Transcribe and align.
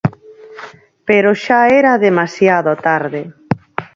Pero 1.07 1.29
xa 1.43 1.61
era 1.79 2.01
demasiado 2.07 2.71
tarde. 2.87 3.21